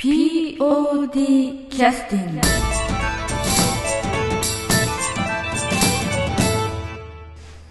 [0.00, 2.40] POD キャスティング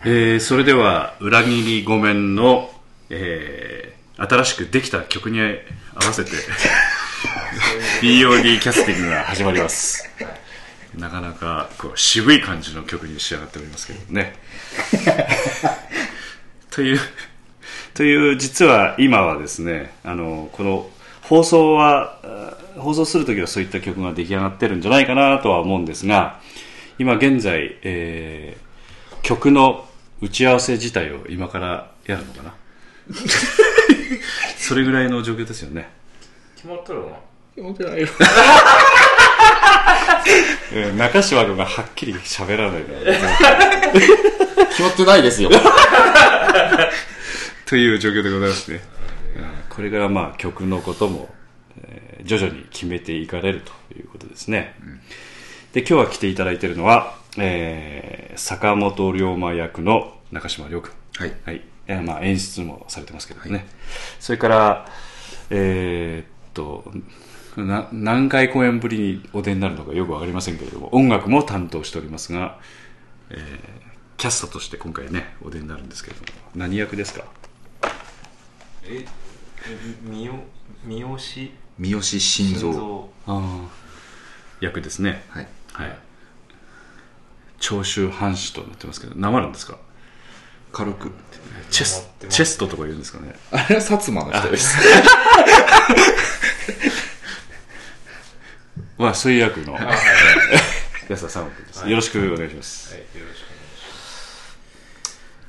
[0.06, 2.70] えーそれでは裏切りごめんの、
[3.10, 5.46] えー新しくできた曲に合
[6.06, 6.32] わせて
[8.02, 10.10] BOD キャスティングが始まります。
[10.94, 14.34] なかなかこう渋い感じの曲に仕上がっておりますけどね。
[16.70, 17.00] という
[17.94, 20.90] という実は今はですねあのこの
[21.30, 26.40] 放送はあ放送するときはそういった曲が出来上がってるんじゃないかなとは思うんですが
[26.98, 28.70] 今現在、えー
[29.22, 29.86] 曲の
[30.22, 32.54] 打ち合わせ自体を今からやるのかな？
[34.58, 35.90] それぐらいの状況ですよね、
[36.56, 37.12] 決まったろ
[37.58, 38.08] 思ってないよ。
[40.74, 43.14] えー中島君がはっきり喋らないから。
[44.70, 45.50] 決まってないですよ。
[47.68, 48.99] という状況でございますね、うん
[49.80, 51.30] これからまあ曲のことも、
[51.84, 54.76] えー徐々に決めていかれるということですね、
[55.72, 61.34] で今日は来ていただいているのは、えー坂本龍馬役の中島亮君はい。
[61.46, 61.62] はい。
[61.88, 63.68] えーまあ、演出もされてますけどね、
[64.20, 64.86] それから
[65.50, 66.92] えーっと
[67.56, 72.60] な何回公演ぶりにお出になるのかよくわかりませんけれども音楽も担当しておりますが、
[73.30, 73.40] えー
[74.18, 77.24] キャストとして今回ねお出になるんですけれども何役ですか？
[78.84, 79.06] え
[79.66, 81.18] 三好
[81.78, 83.10] 三好心臓。
[83.28, 83.68] ああ。
[84.62, 85.24] 役ですね。
[85.30, 85.48] はい。
[85.74, 85.98] はい。
[87.60, 89.78] 長州藩士となってますけどなまるんですか？
[90.72, 91.12] 軽く。
[91.72, 93.36] チェスチェストとか言うんですかね。
[93.52, 94.78] あれは薩摩の人です。
[98.98, 99.74] まあそういう役の。
[99.76, 99.86] あはい。
[99.88, 99.98] はい
[101.10, 101.90] 安田さんです、はい。
[101.90, 103.46] よろしくお願いします、はいよろしく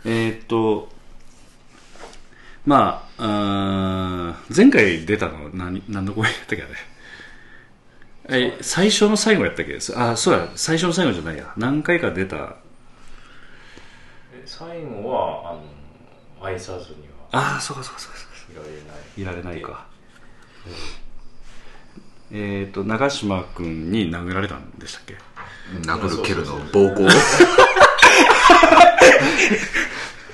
[0.06, 0.89] えーっと
[2.70, 8.48] まあ前回出たの何何の公演やったっけあれ。
[8.52, 9.77] え最初の最後やったっけ？
[9.96, 11.52] あそうや最初の最後じゃないや。
[11.56, 12.54] 何回か出た。
[14.46, 18.68] 最後はあの愛さずにはああそうかそうかそうかそうか。
[19.18, 19.42] いられない。
[19.42, 19.86] いられないか。
[22.30, 22.68] えー。
[22.68, 25.16] っと長嶋君に殴られたんでしたっけ？
[25.89, 27.08] 殴る蹴るの暴行？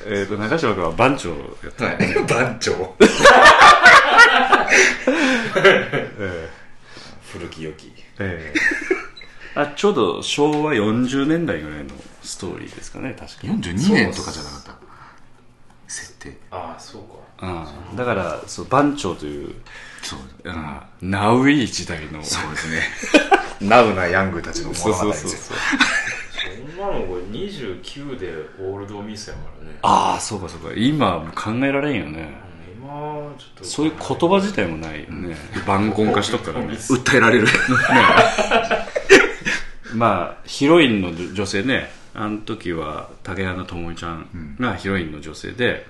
[0.08, 1.36] えーっと長嶋君は番長や
[1.68, 1.96] った、はい。
[2.28, 2.96] 番長。
[7.32, 7.92] 古き良き。
[8.20, 11.90] ええあちょうど昭和40年代ぐらいの
[12.22, 14.76] ストーリーですかね確か42年とかじゃなかった。
[15.88, 16.36] 設定。
[16.50, 19.54] ああそうかああだからそう番長という
[20.02, 20.18] そう。
[21.02, 22.82] ナウイ時代のそうですね。
[23.60, 25.30] ナウなヤングたちのそう物語ですよ。
[25.30, 25.95] そうそうそう
[26.96, 29.78] そんなのこれ29でオールドミスやからね。
[29.82, 30.72] ああそうかそうか。
[30.76, 32.40] 今もう考えられんよね。
[32.40, 32.46] うん
[32.86, 33.64] 今ちょっと。
[33.64, 35.36] そういう言葉自体もないよね。
[35.66, 36.74] 晩婚化しとくからね。
[36.78, 37.48] 訴えられる。
[39.94, 41.90] まあヒロインの女性ね。
[42.14, 45.86] あの時は竹花智美ちゃんがヒロインの女性で、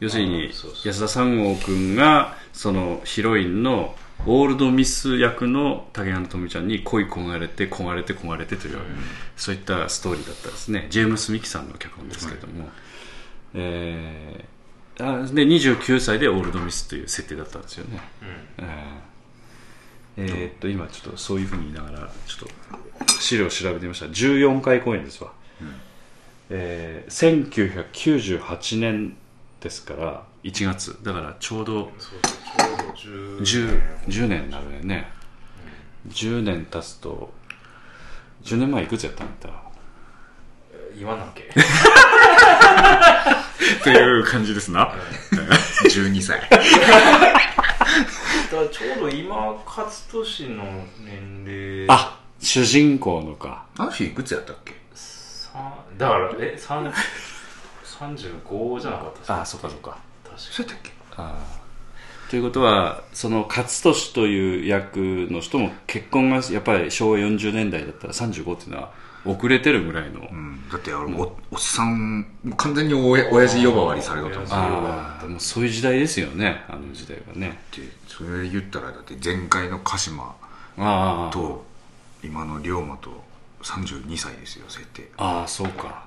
[0.00, 0.50] 要するに
[0.84, 3.94] 安田三郷君がそのヒロインの
[4.26, 8.78] オールドミス役の竹花智美ちゃんに恋焦がれて焦がれて焦がれてという、
[9.36, 10.86] そういったストーリーだったですね。
[10.90, 12.68] ジェームス・ミキさんの脚本ですけれども、
[13.54, 14.58] えー
[15.00, 18.00] あで29歳でオールドミスという設定だったんですよね、
[18.58, 18.66] えー
[20.16, 24.06] えーっと今ちょっとそういうふうに言いながらちょっと資料を調べてみました。
[24.06, 25.30] 14回公演ですわ、
[26.50, 29.16] えー1998年
[29.60, 30.98] ですから1月。
[31.02, 32.20] だからちょうどそうそう
[32.96, 35.10] ちょうど 10, 10年になるよね、
[36.08, 37.32] 10年経つと
[38.44, 39.48] 10年前いくつやったんだ？
[39.48, 39.62] った
[40.96, 41.44] 言わなきゃ
[43.84, 44.92] という感じですな。
[45.84, 46.40] 12歳。
[46.40, 46.62] だか
[48.62, 50.64] らちょうど今勝利の
[51.04, 51.44] 年
[51.84, 51.86] 齢。
[51.88, 53.66] あ主人公のか。
[53.76, 54.78] あの日いくつやったっけ？
[55.98, 56.92] だからえ三
[57.84, 60.07] 35じゃなかったっすあそうかそうか確か
[60.38, 60.92] そうやったっけ？
[61.16, 62.30] あー。
[62.30, 64.98] ということはその勝利という役
[65.30, 68.92] の人も結婚がやっぱり昭和40年代だったら35っていうのは
[69.24, 70.68] 遅れてるぐらいの、うん。
[70.70, 72.26] だっておおっさん、
[72.56, 74.48] 完全におや親父呼ばわりされたと思う。
[74.50, 77.58] ああもうそういう時代ですよねあの時代はね。
[77.72, 80.36] ってそれで言ったらだって前回の鹿島
[81.32, 81.64] と
[82.22, 83.24] 今の龍馬と
[83.62, 85.10] 32歳ですよ設定。
[85.16, 86.04] ああそうか、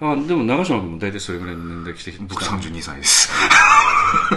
[0.00, 3.30] あでも長嶋君も大体それぐらいの年代来てきた僕32歳です。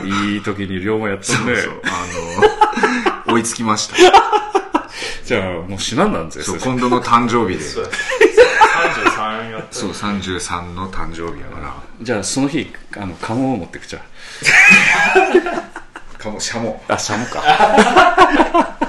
[0.04, 1.62] いい時に龍馬やったんで。
[1.62, 3.96] そうあの 追いつきました。
[5.24, 6.72] じゃあもう死なんだんぜそうそれ。
[6.74, 7.64] 今度の誕生日で。
[7.64, 7.90] そうや。
[9.12, 11.74] 33やったそう33の誕生日やから。
[12.02, 14.02] じゃあその日あの鴨を持ってくちゃ
[16.18, 17.42] かもしゃもあシャモか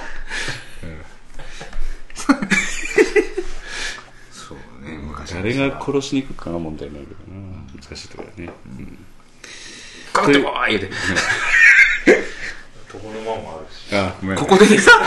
[5.42, 7.40] 誰が殺しに行くかが問題になるけどな。
[7.82, 8.48] 難しいところだね、
[10.12, 10.90] かかってこい言うて。
[12.94, 14.36] 床の間もあるしあごめん。
[14.38, 14.90] ここでです。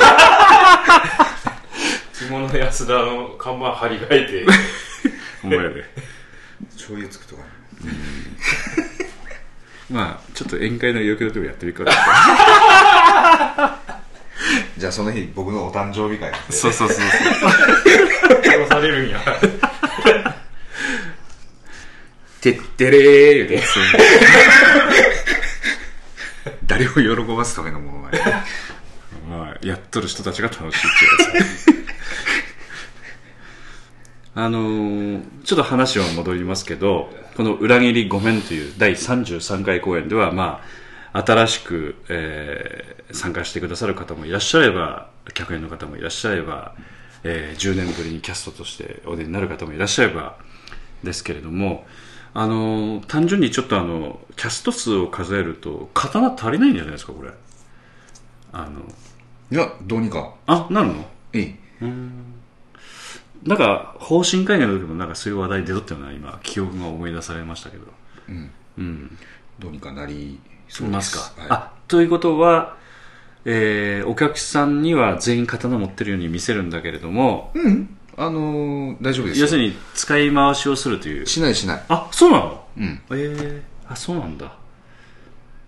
[2.13, 4.45] 着物の安田の看板張り替えて。
[5.43, 5.85] お前で。
[6.73, 7.49] 醤油つくとかね。
[9.89, 11.91] まあちょっと宴会の余興でもやってみるか。
[11.91, 11.93] ら
[14.77, 16.53] じゃあその日僕のお誕生日会なんで。
[16.53, 16.97] そうそうそう。
[18.43, 19.19] 殺されるんや
[22.53, 23.63] てってれー言うて。
[26.67, 27.01] 誰を喜
[27.33, 28.19] ばすためのものまね。
[29.27, 31.85] まあ、やっとる人たちが楽しいってやつ
[34.35, 40.61] あのーちょっと話は戻りますけど、この裏切りごめんという第33回公演では、ま
[41.13, 46.73] あ、新しく、えー参加してくださる方もいらっしゃれば、客演の方もいらっしゃれば、
[47.23, 50.37] えー10年ぶりにキャストとしてお出になる方もいらっしゃれば、
[51.03, 51.87] ですけれども、
[52.37, 57.31] あのー単純にちょっとあの、キャスト数を数えると、刀足りないんじゃないですか、これ。
[58.51, 58.81] あの、
[59.51, 60.33] いや、どうにか。
[60.45, 61.05] あ、なるの？
[61.33, 61.55] いい。
[63.43, 67.85] なんか、方針会議の時もなんかそういう話題出とったような、今、記憶が思い出されましたけど。
[68.27, 68.51] うん。
[68.79, 69.17] うん。
[69.59, 70.91] どうにかなりそうで。
[70.91, 71.41] いますすか。
[71.41, 72.75] はい、あ、ということは、
[73.45, 77.97] えー、お客さんには全員刀持ってるように見せるんだけれども、うん。
[78.17, 79.45] あのー、大丈夫ですよ。
[79.45, 81.25] 要するに使い回しをするという。
[81.25, 81.83] しないしない。
[81.89, 82.65] あ、そうなの？
[82.77, 83.01] うん。
[83.11, 84.57] えー、あ、そうなんだ。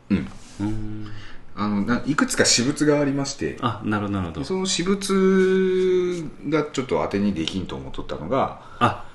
[0.10, 0.28] うん。
[0.62, 1.08] うん。
[1.56, 4.44] あの、ないくつか私物がありまして、あ、なるほど、なるほど。
[4.46, 9.06] その私物がちょっと当てにできんと思っとったのが、あ、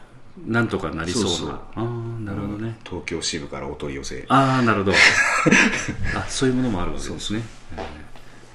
[0.46, 1.28] なんとかなりそうな。
[1.28, 2.78] そうそうあーなるほどね。
[2.84, 4.24] 東京支部からお取り寄せ。
[4.28, 4.96] ああなるほど
[6.16, 7.42] あそういうものもあるわけですね
[7.76, 7.82] えー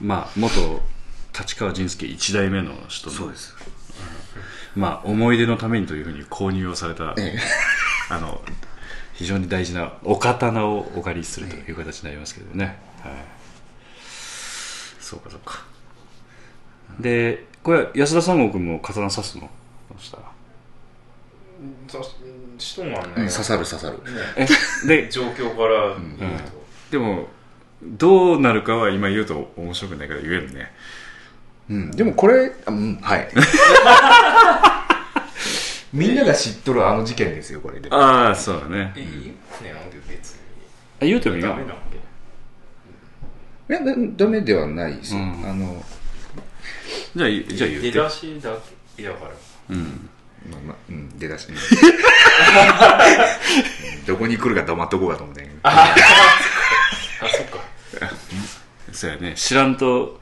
[0.01, 0.81] まあ元
[1.39, 3.55] 立川仁介一代目の人のそうです。
[4.75, 7.39] まあ思い出のためにというふうに購入をされた、ええ。
[8.09, 8.41] あの
[9.13, 13.13] 非常に大事なお刀をお借りするという形になりますけどね、はい、
[14.99, 15.63] そうかそうか。
[16.99, 19.49] でこれ安田三郷君も刀刺すの？
[19.89, 20.17] どうした？
[20.17, 20.23] ら
[21.87, 22.09] さ
[22.59, 23.97] しとんはね、うん刺さる刺さる。
[23.97, 24.21] ね。
[24.35, 24.47] え
[24.87, 27.27] で 状況から言うと、でも
[27.83, 30.71] どうなるかは今言うと面白くないから言えるね
[31.69, 31.91] うん。
[31.91, 33.27] でもこれ、うん、はい。
[35.93, 37.89] みんなが知っとるあの事件ですよ、これで。
[37.91, 39.03] ああそうだねいい
[39.63, 40.39] ねなんで別に
[41.01, 41.79] あ言うてもいいなダメなわ
[43.67, 43.73] け？
[43.73, 45.19] いや、だダメではないですよ。
[45.19, 45.83] うんあの、
[47.15, 47.91] じゃあ、じゃあ言って。
[47.91, 48.51] 出だしだ
[48.95, 49.31] けだから
[49.69, 50.09] うん。
[50.49, 51.55] まあまあ、うん、出だしね。
[54.05, 55.59] どこに来るか黙っとこうかと思ったんやけど。
[55.63, 55.95] あ
[57.35, 57.59] そっか
[58.93, 59.33] そうやね。
[59.35, 60.21] 知らんと、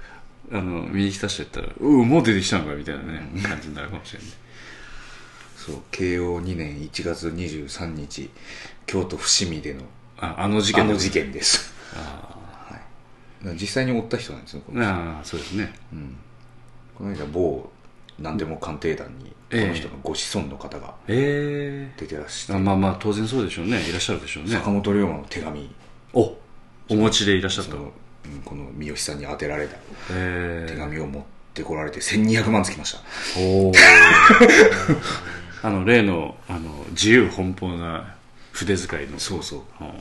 [0.51, 4.29] あの、見に来た人やったら、うう、もう出てきたのかみたいなね、感じになるかもしれない。
[5.55, 8.29] そう、慶応2年1月23日、
[8.85, 9.81] 京都伏見での、
[10.17, 11.73] あ、あの事件あの事件です。
[11.95, 12.77] は
[13.43, 14.91] い、実際に追った人なんですよ、この人。
[14.91, 15.73] ああ、そうですね。
[15.91, 16.15] うん、
[16.95, 17.71] この間、某、
[18.19, 19.61] 何でも鑑定団に、こえ。
[19.63, 21.99] えの人のご子孫の方がええ。
[21.99, 23.81] 出てらっしゃあって、まあまあ、当然そうでしょうね。
[23.81, 24.51] いらっしゃるでしょうね。
[24.51, 25.69] 坂本龍馬の手紙、
[26.13, 26.35] お
[26.89, 27.75] お持ちでいらっしゃった
[28.43, 29.75] この三好さんに当てられた
[30.11, 31.23] ええ手紙を持っ
[31.53, 32.99] てこられて1200万つきました。
[33.39, 33.73] おお
[35.63, 38.15] あの、例の、あの、自由奔放な
[38.51, 39.17] 筆遣いの。
[39.19, 39.83] そうそう。
[39.83, 39.91] うん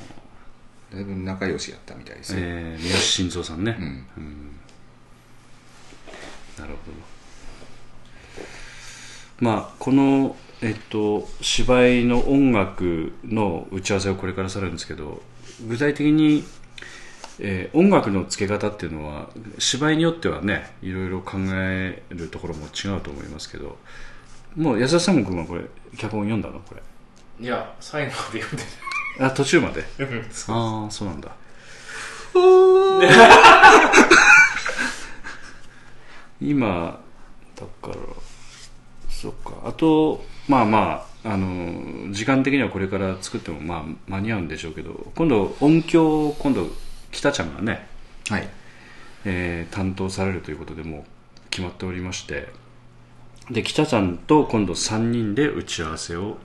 [0.95, 2.39] だいぶ仲良しやったみたいですよ。
[2.41, 3.77] えー、三好晋三さんね。
[4.17, 4.61] うん
[6.59, 7.15] なるほど。
[9.41, 15.21] まあ、この、えっと、芝居の音楽の打ち合わせをこれからされるんですけど、
[15.67, 16.45] 具体的に、
[17.41, 23.79] えー音楽の付け方っていうのは、芝居によってはね、いろいろ考えるところも違うと思いますけど、
[24.57, 25.63] もう安田さん君はこれ、
[25.97, 26.61] 脚本読んだの？
[26.61, 26.83] これ。
[27.41, 28.65] いや最後まで読んで
[29.19, 29.85] あ、途中まで？
[30.49, 31.31] ああ、そうなんだ。
[36.41, 37.01] 今、
[37.57, 37.97] だから、
[39.09, 39.53] そっか。
[39.65, 46.69] あと、まあまあ、あの、時間的にはこれから作ってもまあ間に合うんでしょうけど、今度音響を今度、
[47.15, 47.87] 北ちゃんがね、
[48.29, 48.49] はい。
[49.25, 51.05] えー担当されるということでもう
[51.51, 52.49] 決まっておりまして、
[53.51, 56.39] で、北ちゃんと今度3人で打ち合わせを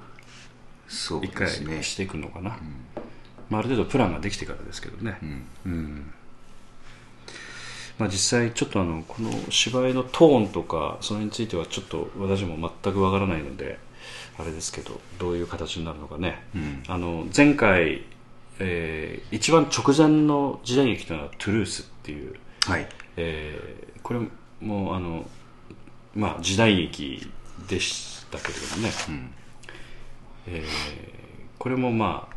[0.88, 1.84] そう一回ですね。
[1.84, 2.58] していくのかな。
[3.50, 5.18] まあ、ある程度プランができてからですけどね。
[5.22, 5.48] うん。
[5.66, 6.14] うん
[7.98, 13.78] まあ、実際ちょっとあのこの芝居のトーンとかそれについてはちょっと私も全くわからないので
[14.38, 18.04] あれですけどどういう形になるのかね、うんあの前回、
[18.60, 22.36] えー一番直前の時代劇というのは「トゥルース」っていう、
[22.66, 22.88] はい。
[23.18, 24.22] えーこれ
[24.62, 25.30] もあの、
[26.16, 27.30] まあ、時代劇
[27.68, 29.32] でしたけれどもね、うん。
[30.48, 30.66] えー
[31.58, 32.36] これもまあ、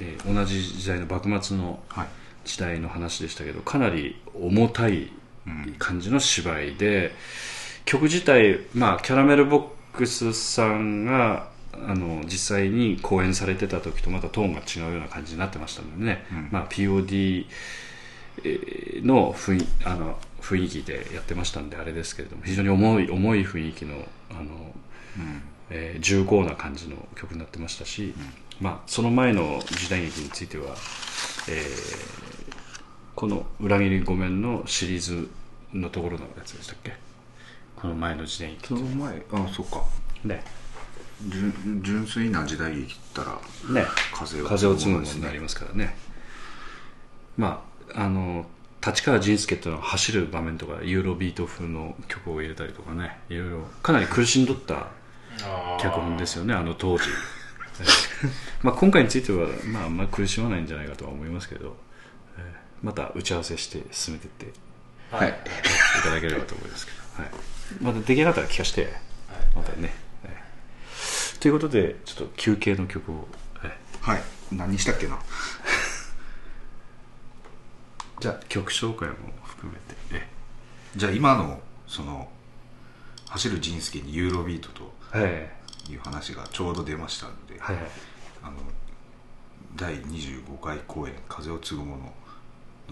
[0.00, 2.08] えー同じ時代の幕末のはい
[2.44, 5.12] 時代の話でしたけどかなり重たい
[5.78, 7.14] 感じの芝居で、
[7.84, 9.58] 曲自体、まあ、キャラメルボ
[9.92, 11.48] ックスさんが
[11.86, 17.46] あの実際に公演されてた時とまたトーンが違うような感じになってましたのでね、まあ、POD
[18.44, 23.96] えーの雰囲あの雰囲気でやってましたんであれですけれども非常に重い重い雰囲気の
[24.30, 24.74] あの、
[25.70, 28.14] えー重厚な感じの曲になってましたし、
[28.60, 30.74] まあ、その前の時代劇については、
[31.48, 32.20] えー
[33.14, 35.28] この「裏切りごめん」のシリーズ
[35.74, 36.94] のところのやつでしたっけ？
[37.76, 38.68] この前の時代劇。
[38.68, 39.84] その前あそっか。
[40.24, 40.42] ね
[41.28, 43.38] 純純粋な時代劇ったら
[43.72, 43.86] ね。
[44.12, 45.96] 風を風を継ぐものになりますからね。
[47.36, 48.46] まああの
[48.84, 53.18] 立川仁介っていうのは走る場面とかユーロビート風の曲を入れたりとかね。
[53.28, 54.88] いろいろかなり苦しんどった
[55.80, 57.04] 脚本ですよねあの当時。
[58.62, 61.76] まあ今回については、まあ、あんまり苦しまないんじゃないかとは思いますけど、
[62.38, 64.48] えーまた打ち合わせして進めていってい
[65.10, 65.34] はい。
[66.02, 68.88] ただければと思いますけど、はい、また出来上がったら聞かせて、
[69.54, 70.09] またね、はい
[71.40, 73.72] ということでちょっと休憩の曲を、はい。
[74.00, 74.22] はい。
[74.52, 75.18] 何したっけな？
[78.20, 79.94] じゃあ曲紹介も含めて。
[80.12, 80.28] え
[80.96, 82.30] じゃあ今のその
[83.28, 85.50] 走る仁介にユーロビートとはい。
[85.90, 87.86] いう話がちょうど出ましたので、はいはい。
[88.42, 88.58] あの
[89.76, 92.14] 第25回公演「風を継ぐもの」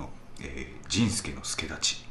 [0.04, 2.04] の「えー、仁介の助立ち」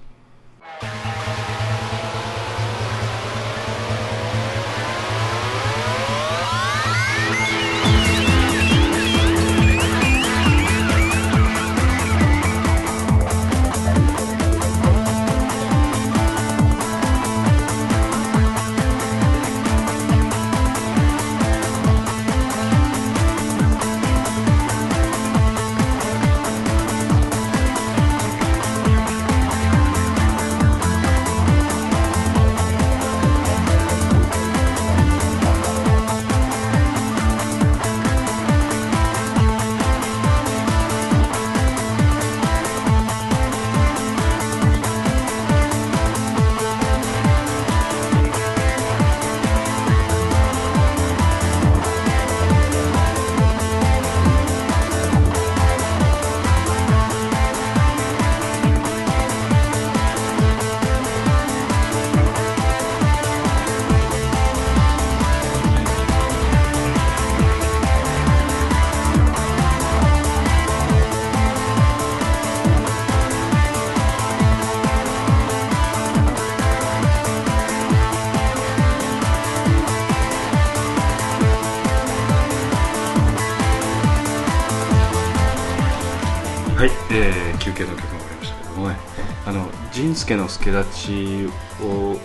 [90.18, 91.46] の仁助の助立ち
[91.84, 92.20] を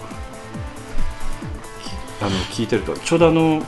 [2.20, 3.62] あの聞いてるとちょうどあの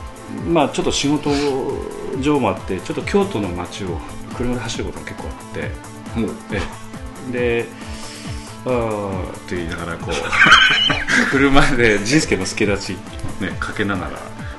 [0.47, 1.29] まあちょっと仕事
[2.21, 3.99] 上もあってちょっと京都の街を
[4.35, 5.71] 車で走ることが結構あって
[7.31, 7.65] で
[8.65, 10.15] あーって言いながらこう
[11.29, 12.97] 車で仁助の助立ち
[13.41, 14.11] ねかけながら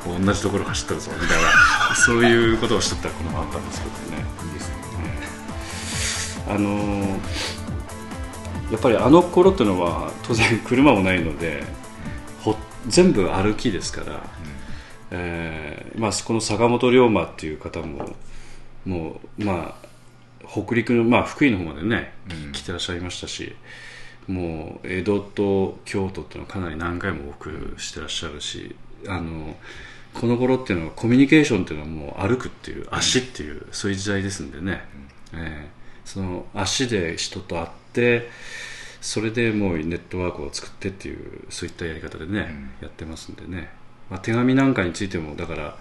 [0.06, 4.24] 同じところ走ってるぞみたいなそういうことをしとったらこのままあったんですけどね。
[4.46, 4.74] いいですね。
[6.48, 7.65] あのー
[8.70, 11.62] やっぱりあの頃っていうのは当然車もないので
[12.42, 12.56] ほ
[12.88, 14.24] 全部歩きですから、
[15.12, 18.16] えーまあ、この坂本龍馬っていう方も
[18.84, 19.86] もうまあ
[20.48, 22.12] 北陸の、まあ、福井の方までね、
[22.52, 23.54] 来てらっしゃいましたし
[24.28, 28.74] もう江戸と京都っていうのはかなり何回も往復してらっしゃるし
[29.08, 29.56] あの
[30.14, 34.84] この頃っていうのはコミュニケーションっていうのはもう歩くっていう足っていう、そういう時代ですんでね、
[35.32, 38.30] えーその足で人と会って
[39.02, 42.48] それでもうネットワークを作ってっていうそういったやり方でね、
[42.80, 43.68] やってますんでね、
[44.10, 45.76] まあ、手紙なんかについてもだから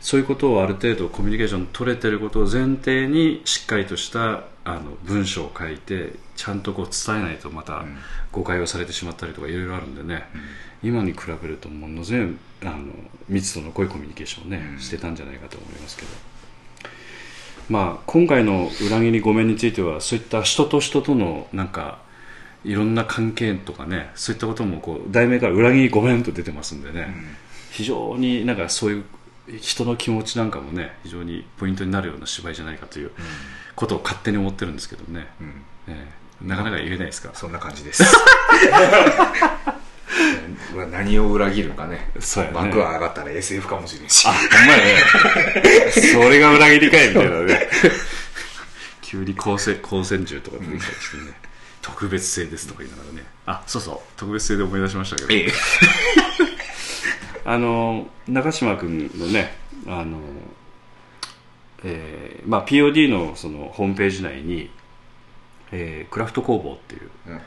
[0.00, 7.84] そういうことをある程度コミュニケーション取れてることを前提にしっかりとしたあの文章を書いてちゃんとこう伝えないとまた
[8.32, 10.24] 誤解をされてしまったりとかいろいろあるんでね、
[10.82, 12.92] 今に比べるとものすごいあの
[13.28, 16.39] 密度の濃いコミュニケーションをね、してたんじゃないかと思いますけど。
[17.70, 21.98] まあ、今回の「裏切りごめん」についてはそういった人と人とのなんか
[22.64, 27.14] いろんな関係とかねそういったこともこう題名から「裏切りごめん」と出てますんでね、
[27.70, 29.04] 非常になんかそういう
[29.60, 33.12] 人の気持ちなんかもね非常にポイントになるような芝居じゃないかという
[33.76, 35.62] ことを勝手に思ってるんですけどね、うん。
[35.88, 36.06] え
[36.44, 36.46] え。
[36.46, 37.30] なかなか言えないですか？
[37.34, 38.02] そんな感じです
[40.76, 45.90] 何何を裏切るかねそうやね幕が上がったら SF かもしれんしあ、ほんまやね。
[45.90, 47.68] それが裏切りかいみたいなね。
[49.02, 51.32] 急に光線、光線銃とか出てきたりしてね。
[51.82, 53.24] 特別性ですとか言いながらね。
[53.46, 53.98] あ、そうそう。
[54.16, 55.28] 特別性で思い出しましたけど。
[55.32, 55.52] ええ
[57.44, 60.20] あの、中島君のね、あの、
[61.82, 64.70] えーまあ、POD のそのホームページ内に、
[65.72, 67.42] えークラフト工房っていう、うんはい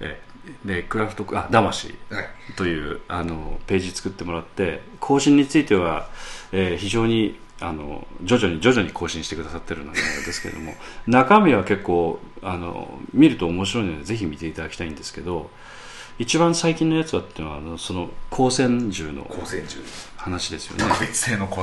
[0.00, 0.31] えー
[0.64, 2.26] で、クラフト、あ、魂はい。
[2.56, 6.08] というあのページ作ってもらって更新については、
[6.52, 10.74] えー非常にあの徐々に徐々に更新してくださってるのですけれども
[11.06, 15.48] 中身は結構あの見ると面白いのでぜひ見ていただきたいんですけど
[16.18, 19.78] 一番最近のやつはっていうのはあのその光線銃の光線銃。
[20.16, 21.06] 話ですよね、光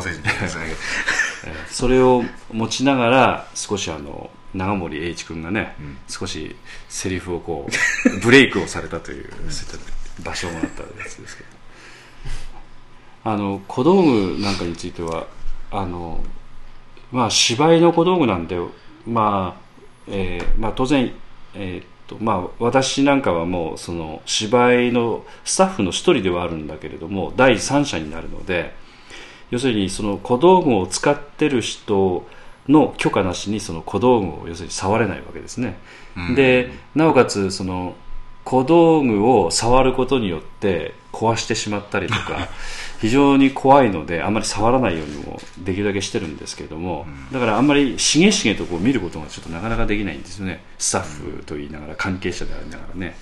[0.04, 0.66] 線銃ですね。
[0.70, 1.29] えー
[1.70, 5.98] それを持ちながら少しあの長森栄一君がね、ん。
[6.08, 6.56] 少し
[6.88, 9.82] セリフをこう ブレイクをされたというそういっ
[10.24, 11.50] た場所もあったやつですけど。
[13.24, 15.28] あの小道具なんかについては
[15.72, 16.24] あの
[17.12, 18.58] まあ芝居の小道具なんで
[19.06, 19.62] まあ、
[20.08, 21.12] えーまあ当然
[21.54, 28.74] えーっとまあ私なんかはもうその芝居のスタッフの一人ではあるんだけれども第三者になるので
[29.52, 32.28] 要するにその小道具を使ってる人
[32.68, 35.78] の許可なしにその小道具を要するに触れないわけですね、
[36.16, 36.36] うん。
[36.36, 37.96] でなおかつその
[38.44, 42.48] 小道具を触ることによって壊してしまったりとか
[43.02, 50.64] 非常に怖いのであんまり触らないようにもできるだけしてるんですけれども、だからあんまりしげしげとこう見ることがちょっとなかなかできないんですよね。
[50.78, 53.16] スタッフと言いながら関係者でありながらね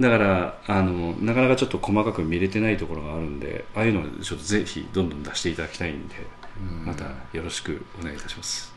[0.00, 6.14] だからあのなかなかちょっと細かく見れてないところがあるんでああいうのをちょっとぜひどんどん出していただきたいんで、
[6.84, 8.72] またよろしくお願いいたします。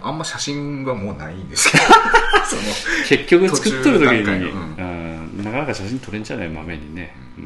[0.00, 1.84] あんま写真はもうないんですけど。
[2.46, 2.62] その
[3.08, 4.74] 結局作っとる時に、うん。
[4.76, 4.82] う
[5.40, 7.40] んなかなか写真撮れんじゃない豆にね、う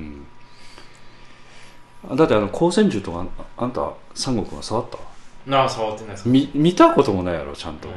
[2.13, 2.17] ん。
[2.17, 4.99] だってあの光線銃とかああんた三国は触った？
[5.47, 6.29] なあ触ってないです。
[6.29, 7.89] み見たこともないやろちゃんと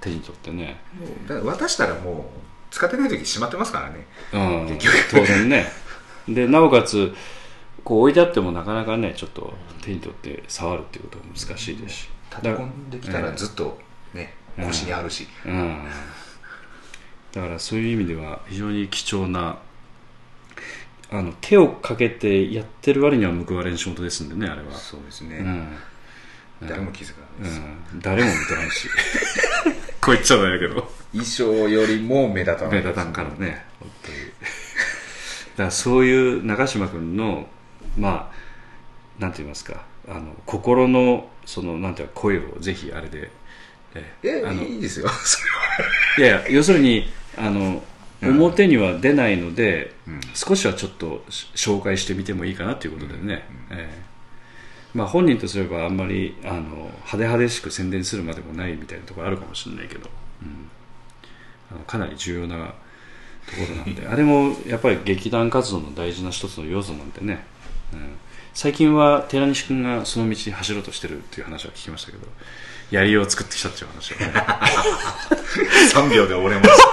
[0.00, 0.80] 手に取ってね、
[1.28, 2.24] だから渡したらもう
[2.76, 4.06] 使ってない時しまってますからね。
[4.34, 4.96] うん、結局。
[5.10, 5.66] 当然ね。
[6.28, 7.14] でなおかつ
[7.82, 12.08] こう置いてあってもなかなかねちょっと手に取って触るっていうことは難しいですし。
[12.28, 13.78] 立て込んできたらずっと
[14.12, 14.66] ねうん。
[14.66, 15.26] 腰にあるし。
[15.46, 15.84] うん、
[17.32, 19.58] だからそういう意味では非常に貴重な
[21.10, 25.38] あの手をかけてやってる割には報われん仕事ですんでねあれは、そうですね。
[25.38, 26.68] うん。
[26.68, 27.60] 誰も気づかうないです。
[27.60, 28.88] ん、誰も見てないし
[30.06, 30.88] こう言っちゃないけど。
[31.10, 32.70] 衣装よりも目立たない。
[32.74, 33.64] 目立たんからね。
[33.80, 34.18] 本当に。
[34.18, 34.24] だ
[35.56, 37.48] からそういう長嶋君の
[37.98, 39.84] まあなんて言いますか。
[40.08, 43.30] あの心のそのなんていうか声をぜひあれで。
[44.22, 45.08] えあのいいですよ。
[45.08, 45.40] そ
[46.20, 47.82] れはいやいや要するにあの
[48.22, 48.40] うん。
[48.40, 50.20] 表には出ないので、うん。
[50.34, 54.05] 少しはちょっとし紹介してみてもいいかなということでね、ええ
[54.94, 60.08] まあ、本人とすればあんまりあの派手派手しく宣伝するまでもないみたいなところあるかもしれないけど、
[60.42, 60.70] うん。
[61.70, 62.74] あのかなり重要なとこ
[63.68, 64.06] ろなんで。
[64.08, 67.44] あれもやっぱり劇団活動の大事な一つの要素なんでね、
[67.92, 68.16] うん、
[68.54, 72.26] 最近は寺西君がその道に走ろうとしてるっていう話は聞きましたけど
[72.90, 74.32] 槍を作ってきたっていう話はね。
[75.92, 76.70] 3秒で折れます。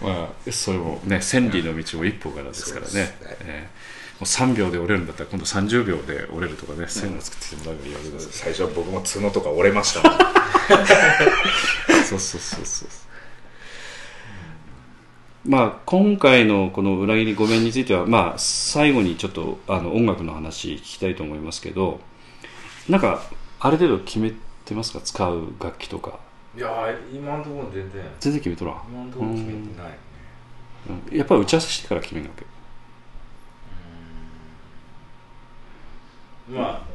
[0.00, 8.30] まあ、それもね千里の道も一歩からですからね、そうですえー3秒で折れるんだったら今度30秒で折れるとかね、そういうのを作ってきてもらえばいいわけですよ。
[8.32, 10.18] 最初は僕も角とか折れましたもん。
[12.04, 12.88] そうそうそうそう。
[15.46, 22.00] まあ今回のこの裏切りごめんについてはまあ最後にちょっとあの音楽の話聞きたいと思いますけど
[22.90, 23.22] なんか
[23.58, 24.32] ある程度決め
[24.66, 25.00] てますか？
[25.00, 26.18] 使う楽器とか。
[26.56, 28.02] いやー今のところ全然。
[28.20, 28.82] 全然決めとらん。
[28.90, 29.98] 今のところ決めてない
[31.10, 31.16] うん。
[31.16, 32.44] やっぱり打ち合わせしてから決めるわけ
[36.50, 36.90] まあ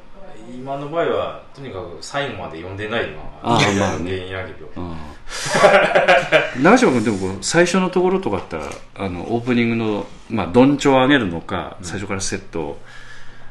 [0.53, 4.69] 今の場合はとにかく最後まで読んでないのあが原因やけど。
[4.75, 4.95] うん。
[6.61, 12.81] 長嶋君でもこう最初のところとかあったらあのオープニングの、まあ、どんちょを上げるのか、最初からセットを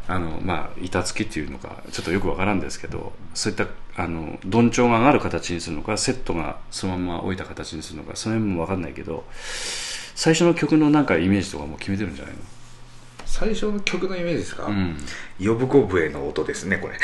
[0.06, 9.24] あの、まあ、板付きっていうのかちょっとよくわからんですけどそういったあのどんちょうが上がる形にするのかセットがそのまま置いた形にするのかその辺もわかんないけど
[10.14, 12.34] 最初の曲のなんかイメージとかも決めてるんじゃない
[13.36, 14.94] 最初の曲のイメージですか、の
[15.40, 16.94] 呼ぶ子笛の音ですねこれ。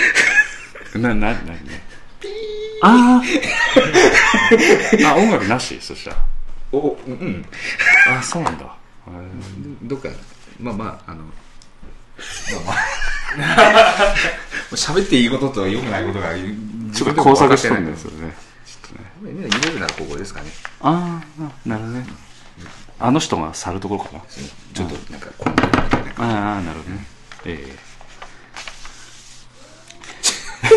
[0.94, 1.32] うんなな。
[1.32, 1.58] なね
[2.82, 5.08] あー。
[5.08, 5.80] あ音楽なし？
[5.80, 6.24] そしたら。
[6.70, 7.44] おうん。
[8.08, 8.76] あそうなんだ。
[9.82, 10.08] どっか
[10.60, 11.30] まあまああのま
[12.60, 14.14] あまあ。
[14.76, 16.28] 喋っていいことと良くないことが
[16.94, 18.36] ちょっと工作してるんでですよね。
[18.64, 19.48] ちょっとね。
[19.50, 20.52] 入れるならここですかね。
[20.80, 22.06] ああなるほどね。
[23.00, 24.20] あの人が去るところかな。
[24.74, 25.54] ちょっとなんかこん。
[25.56, 27.06] なああなるほどね。
[27.46, 27.76] え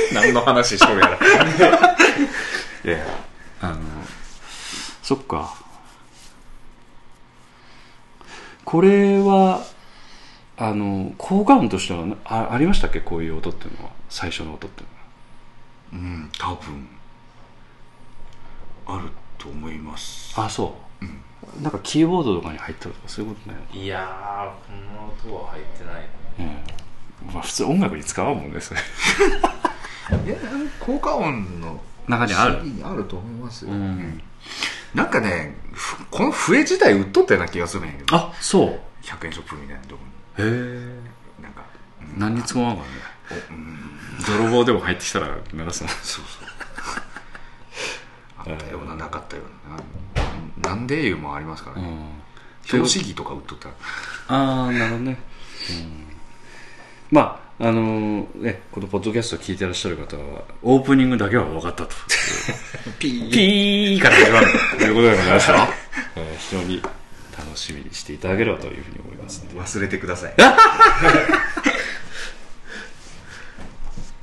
[0.13, 1.19] 何の話しとるやら。
[2.85, 3.05] え いや
[3.61, 3.79] あの
[5.01, 5.53] そっか。
[8.63, 9.63] これは
[10.57, 13.01] あの効果音としてはなあありましたっけ？
[13.01, 13.91] こういう音っていうのは。
[14.09, 16.13] 最初の音っていうのは。
[16.13, 16.87] うん多分。
[18.85, 20.33] あると思います。
[20.39, 20.92] あそう、
[21.61, 26.09] なんかキーボードとかに入ったとかそういうことね、いやーこの音は入ってない。
[26.39, 26.43] う
[27.29, 27.33] ん。
[27.33, 28.79] まあ、普通音楽に使わんもんねそれ。
[30.25, 30.35] いや
[30.79, 32.63] 効果音の中にある。
[32.63, 34.21] にあると思いますよ、うん。
[34.93, 38.15] なんかねふこの笛自体売っとったような気がするんやけど。
[38.15, 38.79] あそう。
[39.03, 40.01] 100円ショップみたいなとこ
[40.39, 40.45] へえ
[41.37, 41.63] になんか、
[42.01, 42.19] うん。
[42.19, 42.93] 何につもわんからね
[43.49, 44.47] おうん。
[44.47, 46.47] 泥棒でも入ってきたら鳴らすなそうそう。
[48.51, 50.22] あったようななかったような
[50.61, 52.07] なんでいうもありますからね、うん。
[52.65, 53.75] 標識儀とか売っとったら。
[54.27, 55.17] ああなるほどね、
[55.69, 56.07] うん、
[57.11, 61.95] まああのねこのポッドキャストを聞いてらっしゃる方はオープニングだけは分かったと。
[62.99, 63.31] ピー。
[63.31, 64.47] ピーから始まる
[64.79, 65.67] ということでございました、
[66.15, 66.81] え ー非常に
[67.37, 70.33] 楽しみにしていただければというふうに思います忘れてください。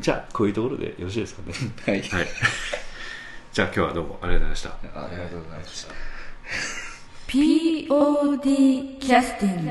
[0.01, 1.53] じゃあこういうところでよろしいですかね。
[1.87, 2.01] はい。
[2.01, 2.29] はい。
[3.53, 4.71] じゃあ今日はどうもありがとうございました。
[4.71, 6.10] ありがとうございました
[7.27, 9.71] POD キャスティン